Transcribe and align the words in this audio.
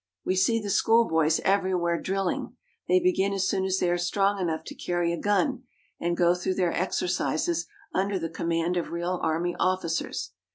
We 0.25 0.35
see 0.35 0.59
the 0.59 0.71
schoolboys 0.71 1.39
everywhere 1.41 2.01
drilling. 2.01 2.57
They 2.87 2.99
begin 2.99 3.33
as 3.33 3.47
soon 3.47 3.65
as 3.65 3.77
they 3.77 3.87
are 3.91 3.99
strong 3.99 4.41
enough 4.41 4.63
to 4.63 4.73
carry 4.73 5.13
a 5.13 5.19
gun 5.21 5.61
and 5.99 6.17
go 6.17 6.33
through 6.33 6.55
their 6.55 6.73
exercises 6.73 7.67
under 7.93 8.17
the 8.17 8.27
command 8.27 8.77
of 8.77 8.89
real 8.89 9.19
army 9.21 9.55
officers. 9.59 10.31